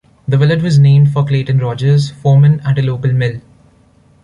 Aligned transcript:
The 0.27 0.35
village 0.35 0.63
was 0.63 0.79
named 0.79 1.13
for 1.13 1.23
Clayton 1.23 1.59
Rodgers, 1.59 2.09
foreman 2.09 2.59
at 2.65 2.79
a 2.79 2.81
local 2.81 3.13
mill. 3.13 3.39